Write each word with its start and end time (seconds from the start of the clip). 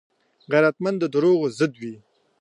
غیرتمند 0.51 0.97
د 0.99 1.03
دروغو 1.13 1.47
ضد 1.57 1.73
وي 1.81 1.95